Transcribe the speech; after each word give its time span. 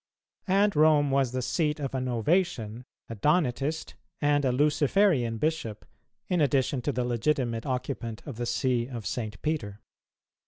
And 0.47 0.75
Rome 0.75 1.11
was 1.11 1.31
the 1.31 1.43
seat 1.43 1.79
of 1.79 1.93
a 1.93 1.99
Novatian, 2.01 2.85
a 3.07 3.13
Donatist, 3.13 3.93
and 4.19 4.43
a 4.43 4.51
Luciferian 4.51 5.37
bishop, 5.37 5.85
in 6.27 6.41
addition 6.41 6.81
to 6.81 6.91
the 6.91 7.03
legitimate 7.05 7.67
occupant 7.67 8.23
of 8.25 8.37
the 8.37 8.47
See 8.47 8.87
of 8.87 9.05
St. 9.05 9.39
Peter. 9.43 9.79